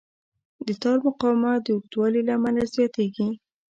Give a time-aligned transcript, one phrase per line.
[0.65, 3.27] د تار مقاومت د اوږدوالي له امله زیاتېږي.